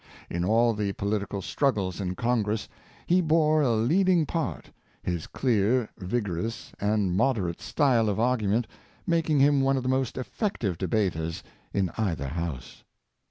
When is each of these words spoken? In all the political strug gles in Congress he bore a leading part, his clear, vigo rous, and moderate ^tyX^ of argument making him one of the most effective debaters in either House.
In 0.31 0.43
all 0.43 0.73
the 0.73 0.93
political 0.93 1.41
strug 1.41 1.75
gles 1.75 2.01
in 2.01 2.15
Congress 2.15 2.67
he 3.05 3.21
bore 3.21 3.61
a 3.61 3.73
leading 3.75 4.25
part, 4.25 4.71
his 5.03 5.27
clear, 5.27 5.91
vigo 5.95 6.31
rous, 6.41 6.71
and 6.81 7.15
moderate 7.15 7.59
^tyX^ 7.59 8.09
of 8.09 8.19
argument 8.19 8.65
making 9.05 9.39
him 9.41 9.61
one 9.61 9.77
of 9.77 9.83
the 9.83 9.89
most 9.89 10.17
effective 10.17 10.79
debaters 10.79 11.43
in 11.71 11.91
either 11.99 12.29
House. 12.29 12.83